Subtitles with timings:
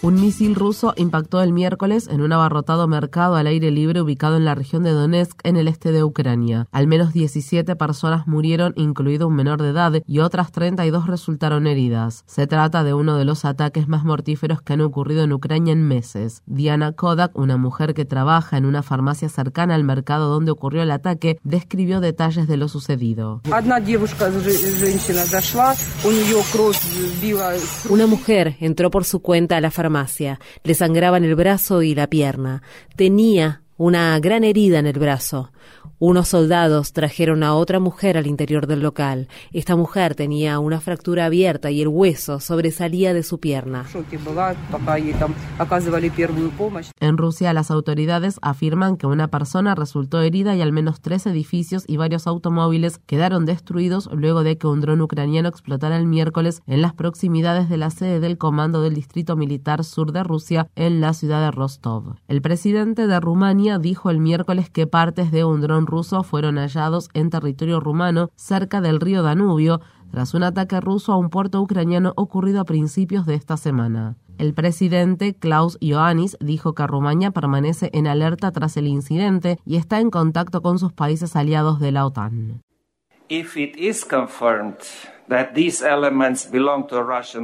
[0.00, 4.44] Un misil ruso impactó el miércoles en un abarrotado mercado al aire libre ubicado en
[4.44, 6.68] la región de Donetsk, en el este de Ucrania.
[6.70, 12.22] Al menos 17 personas murieron, incluido un menor de edad, y otras 32 resultaron heridas.
[12.26, 15.82] Se trata de uno de los ataques más mortíferos que han ocurrido en Ucrania en
[15.82, 16.42] meses.
[16.46, 20.92] Diana Kodak, una mujer que trabaja en una farmacia cercana al mercado donde ocurrió el
[20.92, 23.40] ataque, describió detalles de lo sucedido.
[27.90, 29.87] Una mujer entró por su cuenta a la farmacia
[30.62, 32.62] le sangraban el brazo y la pierna.
[32.96, 35.50] Tenía una gran herida en el brazo.
[36.00, 39.26] Unos soldados trajeron a otra mujer al interior del local.
[39.52, 43.84] Esta mujer tenía una fractura abierta y el hueso sobresalía de su pierna.
[47.00, 51.84] En Rusia, las autoridades afirman que una persona resultó herida y al menos tres edificios
[51.88, 56.80] y varios automóviles quedaron destruidos luego de que un dron ucraniano explotara el miércoles en
[56.82, 61.12] las proximidades de la sede del Comando del Distrito Militar Sur de Rusia en la
[61.12, 62.14] ciudad de Rostov.
[62.28, 67.10] El presidente de Rumania dijo el miércoles que partes de un dron ruso fueron hallados
[67.12, 72.14] en territorio rumano cerca del río Danubio tras un ataque ruso a un puerto ucraniano
[72.16, 74.16] ocurrido a principios de esta semana.
[74.38, 80.00] El presidente Klaus Ioannis dijo que Rumania permanece en alerta tras el incidente y está
[80.00, 82.62] en contacto con sus países aliados de la OTAN.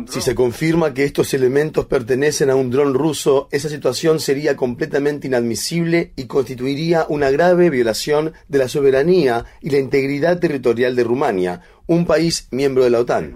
[0.07, 5.27] Si se confirma que estos elementos pertenecen a un dron ruso, esa situación sería completamente
[5.27, 11.61] inadmisible y constituiría una grave violación de la soberanía y la integridad territorial de Rumania,
[11.87, 13.35] un país miembro de la OTAN.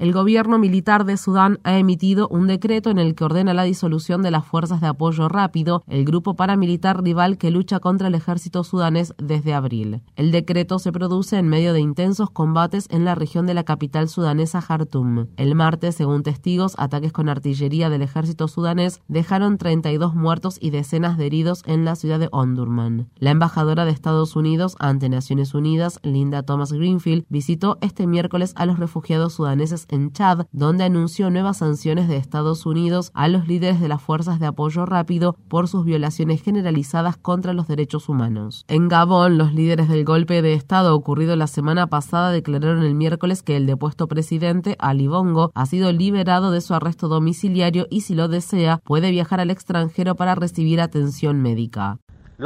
[0.00, 4.22] El gobierno militar de Sudán ha emitido un decreto en el que ordena la disolución
[4.22, 8.64] de las fuerzas de apoyo rápido, el grupo paramilitar rival que lucha contra el ejército
[8.64, 10.00] sudanés desde abril.
[10.16, 14.08] El decreto se produce en medio de intensos combates en la región de la capital
[14.08, 15.26] sudanesa Jartum.
[15.36, 21.18] El martes, según testigos, ataques con artillería del ejército sudanés dejaron 32 muertos y decenas
[21.18, 23.10] de heridos en la ciudad de Ondurman.
[23.18, 28.64] La embajadora de Estados Unidos ante Naciones Unidas, Linda Thomas Greenfield, visitó este miércoles a
[28.64, 33.80] los refugiados sudaneses en Chad, donde anunció nuevas sanciones de Estados Unidos a los líderes
[33.80, 38.64] de las fuerzas de apoyo rápido por sus violaciones generalizadas contra los derechos humanos.
[38.68, 43.42] En Gabón, los líderes del golpe de Estado ocurrido la semana pasada declararon el miércoles
[43.42, 48.14] que el depuesto presidente Ali Bongo ha sido liberado de su arresto domiciliario y si
[48.14, 51.98] lo desea puede viajar al extranjero para recibir atención médica.
[52.38, 52.44] De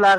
[0.00, 0.16] la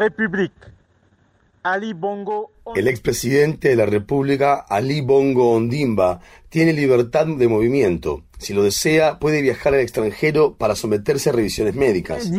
[1.65, 8.23] Ali Bongo el expresidente de la República, Ali Bongo Ondimba, tiene libertad de movimiento.
[8.37, 12.29] Si lo desea, puede viajar al extranjero para someterse a revisiones médicas.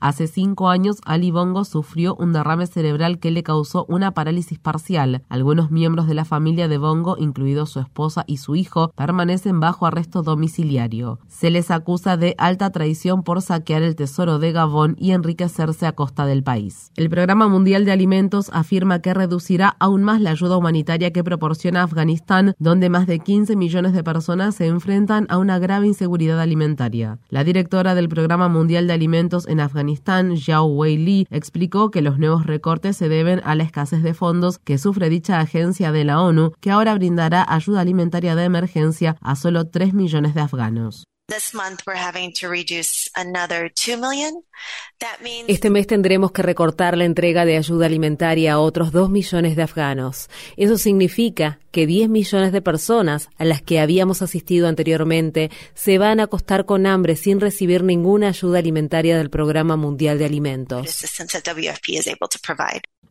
[0.00, 5.22] Hace cinco años, Ali Bongo sufrió un derrame cerebral que le causó una parálisis parcial.
[5.28, 9.86] Algunos miembros de la familia de Bongo, incluidos su esposa y su hijo, permanecen bajo
[9.86, 11.20] arresto domiciliario.
[11.28, 15.92] Se les acusa de alta traición por saquear el tesoro de Gabón y enriquecerse a
[15.92, 16.90] costa del país.
[16.96, 21.84] El Programa Mundial de Alimentos afirma que reducirá aún más la ayuda humanitaria que proporciona
[21.84, 27.18] Afganistán, donde más de 15 millones de personas se enfrentan a una grave inseguridad alimentaria.
[27.28, 32.18] La directora del Programa Mundial de Alimentos en Afganistán, Zhao Wei Li, explicó que los
[32.18, 36.20] nuevos recortes se deben a la escasez de fondos que sufre dicha agencia de la
[36.20, 41.04] ONU, que ahora brindará ayuda alimentaria de emergencia a solo 3 millones de afganos.
[45.46, 49.62] Este mes tendremos que recortar la entrega de ayuda alimentaria a otros 2 millones de
[49.62, 50.30] afganos.
[50.56, 56.20] Eso significa que 10 millones de personas a las que habíamos asistido anteriormente se van
[56.20, 61.04] a acostar con hambre sin recibir ninguna ayuda alimentaria del Programa Mundial de Alimentos.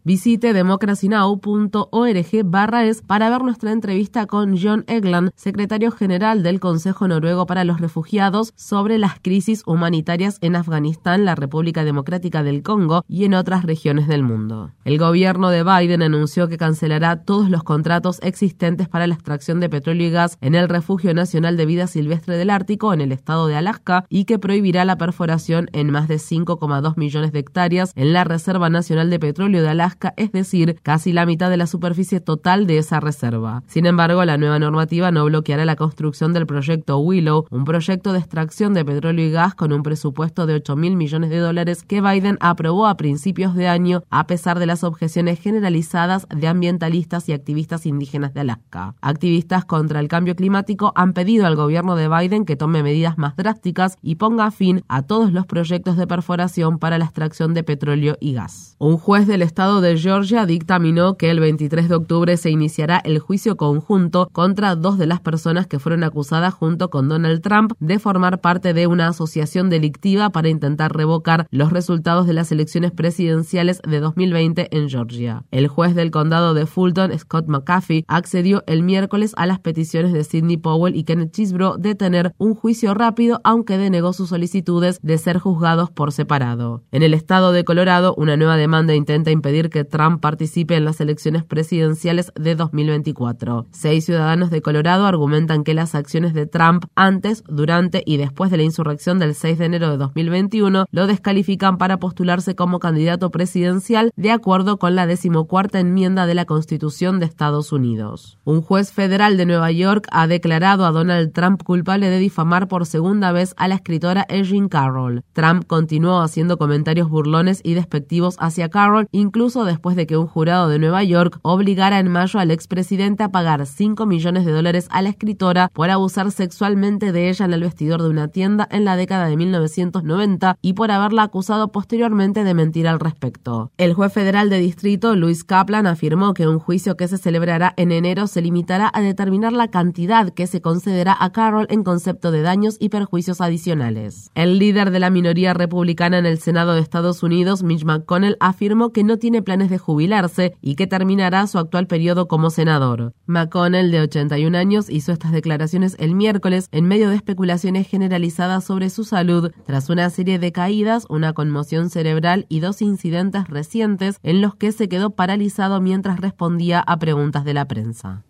[0.07, 7.09] Visite democracynow.org barra es para ver nuestra entrevista con John Egland, secretario general del Consejo
[7.09, 8.06] Noruego para los Refugiados,
[8.56, 14.07] sobre las crisis humanitarias en Afganistán, la República Democrática del Congo y en otras regiones
[14.07, 14.71] del mundo.
[14.86, 19.69] El gobierno de Biden anunció que cancelará todos los contratos existentes para la extracción de
[19.69, 23.48] petróleo y gas en el Refugio Nacional de Vida Silvestre del Ártico en el estado
[23.48, 28.13] de Alaska y que prohibirá la perforación en más de 5,2 millones de hectáreas en
[28.13, 32.21] la Reserva Nacional de Petróleo de Alaska, es decir, casi la mitad de la superficie
[32.21, 33.63] total de esa reserva.
[33.68, 38.19] Sin embargo, la nueva normativa no bloqueará la construcción del proyecto Willow, un proyecto de
[38.19, 41.99] extracción de petróleo y gas con un presupuesto de 8 mil millones de dólares que
[41.99, 47.33] Biden aprobó a principios de año a pesar de las objeciones generalizadas de ambientalistas y
[47.33, 48.95] activistas indígenas de Alaska.
[49.01, 53.35] Activistas contra el cambio climático han pedido al gobierno de Biden que tome medidas más
[53.35, 58.15] drásticas y ponga fin a todos los proyectos de perforación para la extracción de petróleo
[58.19, 58.75] y gas.
[58.77, 63.17] Un juez del estado de Georgia dictaminó que el 23 de octubre se iniciará el
[63.17, 68.00] juicio conjunto contra dos de las personas que fueron acusadas junto con Donald Trump de
[68.00, 73.81] formar parte de una asociación delictiva para intentar revocar los resultados de las elecciones presidenciales
[73.88, 75.45] de 2020 en Georgia.
[75.51, 80.24] El juez del condado de Fulton, Scott McAfee, accedió el miércoles a las peticiones de
[80.25, 85.18] Sidney Powell y Kenneth Chisbro de tener un juicio rápido, aunque denegó sus solicitudes de
[85.18, 86.84] ser juzgados por separado.
[86.92, 91.00] En el estado de Colorado, una nueva demanda intenta impedir que Trump participe en las
[91.00, 93.68] elecciones presidenciales de 2024.
[93.72, 98.57] Seis ciudadanos de Colorado argumentan que las acciones de Trump antes, durante y después de
[98.57, 104.12] la insurrección del 6 de enero de 2021 lo descalifican para postularse como candidato presidencial
[104.15, 108.39] de acuerdo con la decimocuarta enmienda de la Constitución de Estados Unidos.
[108.45, 112.88] Un juez federal de Nueva York ha declarado a Donald Trump culpable de difamar por
[112.88, 115.21] segunda vez a la escritora Erin Carroll.
[115.33, 120.68] Trump continuó haciendo comentarios burlones y despectivos hacia Carroll, incluso después de que un jurado
[120.68, 125.03] de Nueva York obligara en mayo al expresidente a pagar 5 millones de dólares a
[125.03, 128.95] la escritora por abusar sexualmente de ella en el vestidor de una tienda en la
[128.95, 133.71] década de 1990 y por haberla acusado posteriormente de mentir al respecto.
[133.77, 137.92] El juez federal de distrito, Luis Kaplan, afirmó que un juicio que se celebrará en
[137.92, 142.42] enero se limitará a determinar la cantidad que se concederá a Carroll en concepto de
[142.42, 144.31] daños y perjuicios adicionales.
[144.36, 148.92] El líder de la minoría republicana en el Senado de Estados Unidos, Mitch McConnell, afirmó
[148.92, 153.13] que no tiene planes de jubilarse y que terminará su actual periodo como senador.
[153.25, 157.15] McConnell, de 81 años, hizo estas declaraciones el miércoles en medio de
[157.47, 162.81] especulaciones generalizadas sobre su salud tras una serie de caídas, una conmoción cerebral y dos
[162.81, 168.25] incidentes recientes en los que se quedó paralizado mientras respondía a preguntas de la prensa.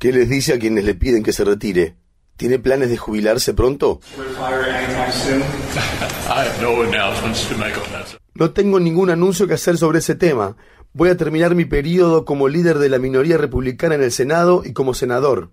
[0.00, 1.94] ¿Qué les dice a quienes le piden que se retire?
[2.36, 4.00] ¿Tiene planes de jubilarse pronto?
[8.34, 10.56] No tengo ningún anuncio que hacer sobre ese tema.
[10.96, 14.72] Voy a terminar mi periodo como líder de la minoría republicana en el Senado y
[14.72, 15.50] como senador.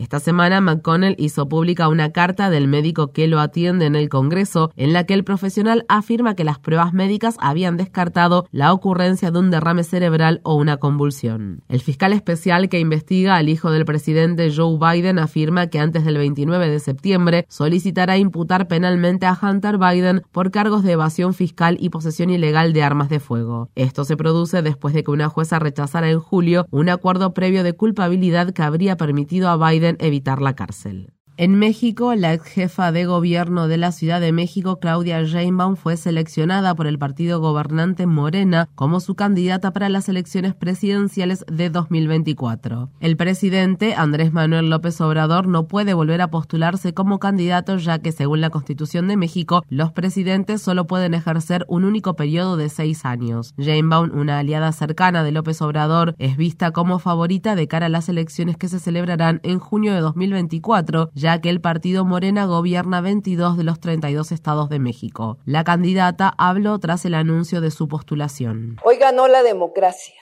[0.00, 4.72] Esta semana McConnell hizo pública una carta del médico que lo atiende en el Congreso
[4.76, 9.38] en la que el profesional afirma que las pruebas médicas habían descartado la ocurrencia de
[9.38, 11.60] un derrame cerebral o una convulsión.
[11.68, 16.16] El fiscal especial que investiga al hijo del presidente Joe Biden afirma que antes del
[16.16, 21.90] 29 de septiembre solicitará imputar penalmente a Hunter Biden por cargos de evasión fiscal y
[21.90, 23.68] posesión ilegal de armas de fuego.
[23.74, 27.74] Esto se produce después de que una jueza rechazara en julio un acuerdo previo de
[27.74, 31.12] culpabilidad que habría permitido a Biden evitar la cárcel.
[31.42, 35.96] En México, la ex jefa de gobierno de la Ciudad de México, Claudia Sheinbaum, fue
[35.96, 42.90] seleccionada por el partido gobernante Morena como su candidata para las elecciones presidenciales de 2024.
[43.00, 48.12] El presidente, Andrés Manuel López Obrador, no puede volver a postularse como candidato ya que,
[48.12, 53.06] según la Constitución de México, los presidentes solo pueden ejercer un único periodo de seis
[53.06, 53.54] años.
[53.56, 58.10] Sheinbaum, una aliada cercana de López Obrador, es vista como favorita de cara a las
[58.10, 63.56] elecciones que se celebrarán en junio de 2024, ya que el partido Morena gobierna 22
[63.56, 65.38] de los 32 estados de México.
[65.44, 68.76] La candidata habló tras el anuncio de su postulación.
[68.82, 70.20] Hoy ganó la democracia.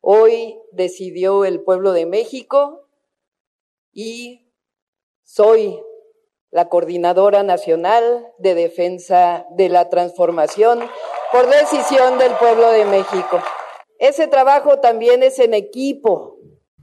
[0.00, 2.88] Hoy decidió el pueblo de México
[3.92, 4.52] y
[5.24, 5.80] soy
[6.50, 10.80] la coordinadora nacional de defensa de la transformación
[11.32, 13.40] por decisión del pueblo de México.
[13.98, 16.37] Ese trabajo también es en equipo,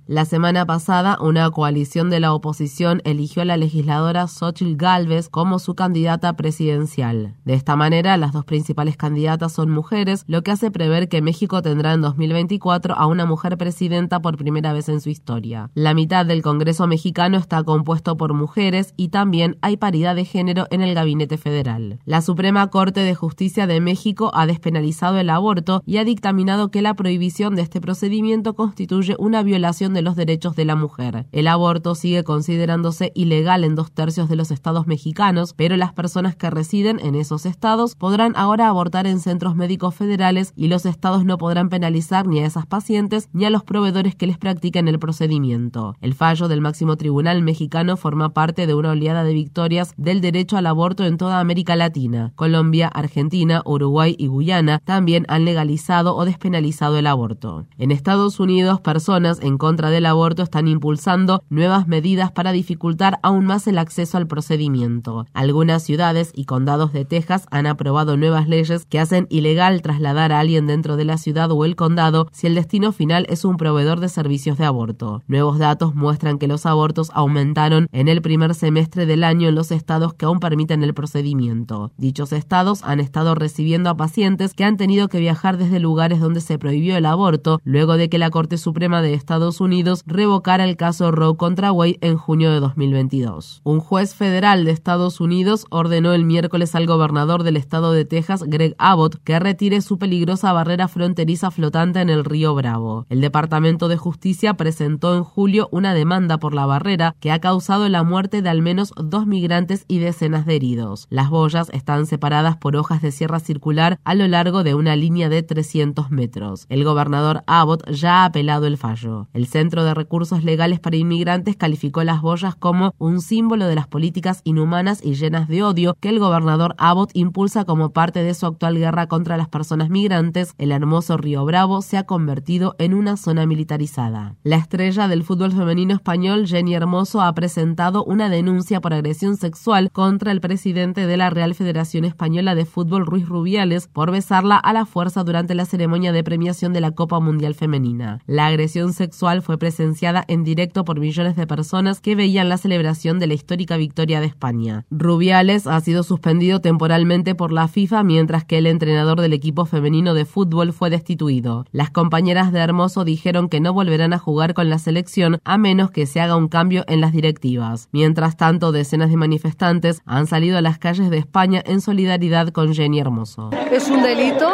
[0.07, 5.57] la semana pasada, una coalición de la oposición eligió a la legisladora Xochitl Galvez como
[5.57, 7.33] su candidata presidencial.
[7.43, 11.63] De esta manera, las dos principales candidatas son mujeres, lo que hace prever que México
[11.63, 15.71] tendrá en 2024 a una mujer presidenta por primera vez en su historia.
[15.74, 20.67] La mitad del Congreso mexicano está compuesto por mujeres y también hay paridad de género
[20.69, 21.97] en el gabinete federal.
[22.05, 26.83] La Suprema Corte de Justicia de México ha despenalizado el aborto y ha dictaminado que
[26.83, 31.25] la prohibición de este procedimiento constituye una violación de los derechos de la mujer.
[31.31, 36.35] El aborto sigue considerándose ilegal en dos tercios de los estados mexicanos, pero las personas
[36.35, 41.25] que residen en esos estados podrán ahora abortar en centros médicos federales y los estados
[41.25, 44.99] no podrán penalizar ni a esas pacientes ni a los proveedores que les practiquen el
[44.99, 45.95] procedimiento.
[46.01, 50.57] El fallo del máximo tribunal mexicano forma parte de una oleada de victorias del derecho
[50.57, 52.33] al aborto en toda América Latina.
[52.35, 57.65] Colombia, Argentina, Uruguay y Guyana también han legalizado o despenalizado el aborto.
[57.77, 63.46] En Estados Unidos, personas en contra del aborto están impulsando nuevas medidas para dificultar aún
[63.46, 65.25] más el acceso al procedimiento.
[65.34, 70.39] Algunas ciudades y condados de Texas han aprobado nuevas leyes que hacen ilegal trasladar a
[70.39, 74.00] alguien dentro de la ciudad o el condado si el destino final es un proveedor
[74.00, 75.24] de servicios de aborto.
[75.27, 79.72] Nuevos datos muestran que los abortos aumentaron en el primer semestre del año en los
[79.72, 81.92] estados que aún permiten el procedimiento.
[81.98, 86.42] Dichos estados han estado recibiendo a pacientes que han tenido que viajar desde lugares donde
[86.42, 89.75] se prohibió el aborto luego de que la Corte Suprema de Estados Unidos
[90.05, 93.62] revocara el caso Roe contra Wade en junio de 2022.
[93.63, 98.44] Un juez federal de Estados Unidos ordenó el miércoles al gobernador del estado de Texas,
[98.46, 103.05] Greg Abbott, que retire su peligrosa barrera fronteriza flotante en el río Bravo.
[103.10, 107.89] El Departamento de Justicia presentó en julio una demanda por la barrera que ha causado
[107.89, 111.08] la muerte de al menos dos migrantes y decenas de heridos.
[111.10, 115.29] Las boyas están separadas por hojas de sierra circular a lo largo de una línea
[115.29, 116.65] de 300 metros.
[116.70, 119.27] El gobernador Abbott ya ha apelado el fallo.
[119.34, 123.88] El Centro de Recursos Legales para Inmigrantes calificó las boyas como un símbolo de las
[123.88, 128.45] políticas inhumanas y llenas de odio que el gobernador Abbott impulsa como parte de su
[128.45, 130.53] actual guerra contra las personas migrantes.
[130.57, 134.36] El hermoso Río Bravo se ha convertido en una zona militarizada.
[134.43, 139.89] La estrella del fútbol femenino español, Jenny Hermoso, ha presentado una denuncia por agresión sexual
[139.91, 144.74] contra el presidente de la Real Federación Española de Fútbol, Ruiz Rubiales, por besarla a
[144.74, 148.19] la fuerza durante la ceremonia de premiación de la Copa Mundial Femenina.
[148.27, 153.19] La agresión sexual fue presenciada en directo por millones de personas que veían la celebración
[153.19, 154.85] de la histórica victoria de España.
[154.89, 160.13] Rubiales ha sido suspendido temporalmente por la FIFA mientras que el entrenador del equipo femenino
[160.13, 161.65] de fútbol fue destituido.
[161.71, 165.91] Las compañeras de Hermoso dijeron que no volverán a jugar con la selección a menos
[165.91, 167.89] que se haga un cambio en las directivas.
[167.91, 172.74] Mientras tanto, decenas de manifestantes han salido a las calles de España en solidaridad con
[172.74, 173.50] Jenny Hermoso.
[173.71, 174.50] Es un delito,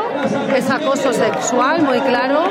[0.56, 2.44] es acoso sexual, muy claro,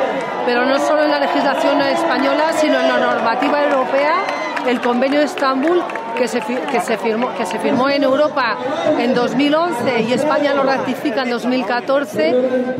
[0.46, 2.29] pero no solo en la legislación española,
[2.60, 4.22] sino en la normativa europea,
[4.66, 5.82] el convenio de Estambul
[6.14, 8.56] que se, que se, firmó, que se firmó en Europa
[8.98, 12.34] en 2011 y España lo ratifica en 2014,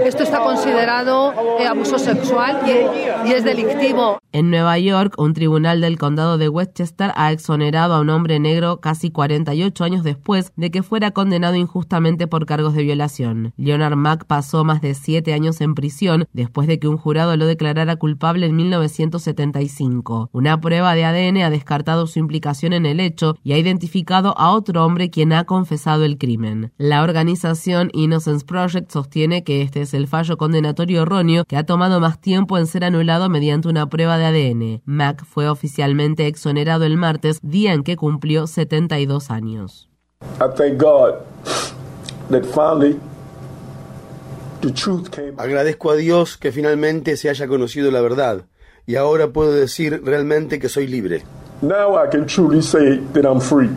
[0.04, 4.18] esto está considerado eh, abuso sexual y, es delictivo.
[4.32, 8.80] En Nueva York, un tribunal del condado de Westchester ha exonerado a un hombre negro
[8.80, 13.52] casi 48 años después de que fuera condenado injustamente por cargos de violación.
[13.56, 17.46] Leonard Mack pasó más de siete años en prisión después de que un jurado lo
[17.46, 20.30] declarara culpable en 1975.
[20.32, 24.52] Una prueba de ADN ha descartado su implicación en el hecho y ha identificado a
[24.52, 26.72] otro hombre quien ha confesado el crimen.
[26.78, 32.00] La organización Innocence Project sostiene que este es el fallo condenatorio erróneo que ha tomado
[32.00, 34.82] más tiempo en ser anulado mediante una prueba de ADN.
[34.84, 39.88] Mac fue oficialmente exonerado el martes, día en que cumplió 72 años.
[45.38, 48.44] Agradezco a Dios que finalmente se haya conocido la verdad
[48.86, 51.22] y ahora puedo decir realmente que soy libre.
[51.62, 53.70] Now I can truly say that I'm free.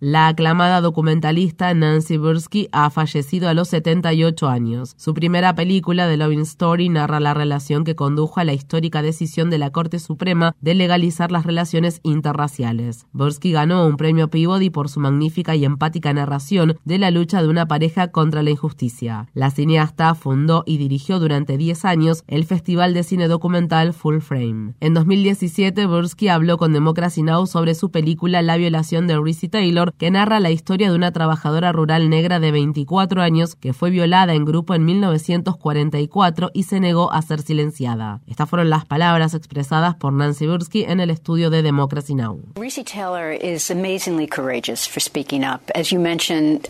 [0.00, 4.94] La aclamada documentalista Nancy Bursky ha fallecido a los 78 años.
[4.96, 9.50] Su primera película, The Loving Story, narra la relación que condujo a la histórica decisión
[9.50, 13.06] de la Corte Suprema de legalizar las relaciones interraciales.
[13.10, 17.48] Bursky ganó un premio Peabody por su magnífica y empática narración de la lucha de
[17.48, 19.26] una pareja contra la injusticia.
[19.34, 24.74] La cineasta fundó y dirigió durante 10 años el Festival de Cine Documental Full Frame.
[24.78, 27.48] En 2017, Bursky habló con Democracy Now!
[27.48, 31.72] sobre su película La violación de Reese Taylor que narra la historia de una trabajadora
[31.72, 37.12] rural negra de 24 años que fue violada en grupo en 1944 y se negó
[37.12, 38.20] a ser silenciada.
[38.26, 42.40] Estas fueron las palabras expresadas por Nancy Bursky en el estudio de Democracy Now!
[42.84, 45.60] Taylor is amazingly courageous for speaking up.
[45.74, 46.68] As you mentioned,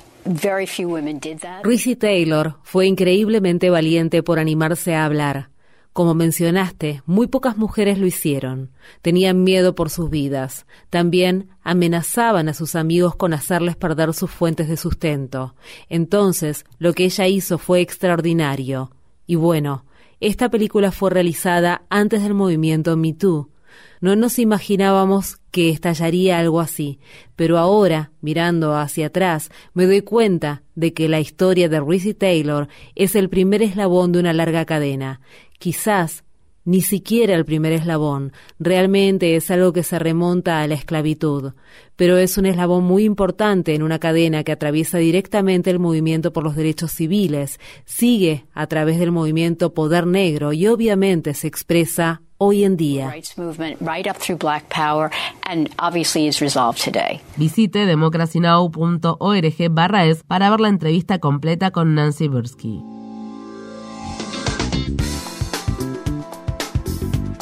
[1.99, 5.49] Taylor fue increíblemente valiente por animarse a hablar.
[5.99, 8.71] Como mencionaste, muy pocas mujeres lo hicieron.
[9.03, 10.65] Tenían miedo por sus vidas.
[10.91, 15.57] También amenazaban a sus amigos con hacerles perder sus fuentes de sustento.
[15.89, 18.93] Entonces, lo que ella hizo fue extraordinario.
[19.27, 19.87] Y bueno,
[20.21, 23.51] esta película fue realizada antes del movimiento Me Too.
[24.01, 27.01] No nos imaginábamos que estallaría algo así,
[27.37, 32.69] pero ahora, mirando hacia atrás, me doy cuenta de que la historia de Reese Taylor
[32.95, 35.21] es el primer eslabón de una larga cadena.
[35.59, 36.25] Quizás
[36.65, 38.33] ni siquiera el primer eslabón.
[38.59, 41.53] Realmente es algo que se remonta a la esclavitud,
[41.97, 46.45] pero es un eslabón muy importante en una cadena que atraviesa directamente el movimiento por
[46.45, 52.65] los derechos civiles, sigue a través del movimiento Poder Negro y obviamente se expresa hoy
[52.65, 53.15] en día.
[57.37, 62.98] Visite democracynow.org barra es para ver la entrevista completa con Nancy Bursky.